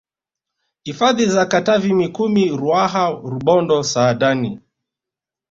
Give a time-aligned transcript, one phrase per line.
[0.83, 4.59] Hifadhi za Katavi Mikumi Ruaha Rubondo Saadani